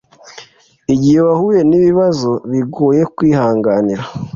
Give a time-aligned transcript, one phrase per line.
[0.93, 4.03] igihe wahuye n’ibibazo bigoye kwihanganira